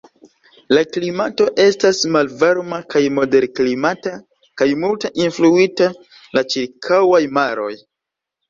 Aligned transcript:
La 0.75 0.83
klimato 0.93 1.45
estas 1.65 1.99
malvarma 2.15 2.79
kaj 2.95 3.01
moderklimata 3.19 4.15
kaj 4.63 4.69
multe 4.87 5.13
influita 5.27 5.91
de 5.99 6.39
la 6.39 6.45
ĉirkaŭaj 6.55 7.25
maroj. 7.41 7.73